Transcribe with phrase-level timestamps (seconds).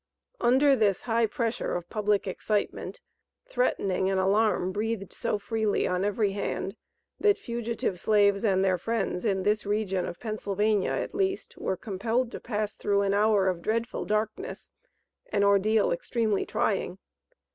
[0.39, 3.01] Under this high pressure of public excitement,
[3.45, 6.75] threatening and alarm breathed so freely on every hand,
[7.19, 12.31] that fugitive slaves and their friends in this region of Pennsylvania at least, were compelled
[12.31, 14.71] to pass through an hour of dreadful darkness
[15.31, 16.97] an ordeal extremely trying.